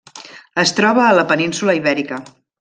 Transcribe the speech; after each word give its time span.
Es 0.63 0.73
troba 0.79 1.03
a 1.09 1.13
la 1.19 1.27
península 1.33 1.77
Ibèrica. 1.83 2.21